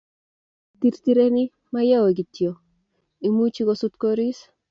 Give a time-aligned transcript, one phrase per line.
[0.69, 1.43] kitirtireni
[1.73, 2.51] Mayowe kityo,
[3.27, 4.37] imuchi kosut koris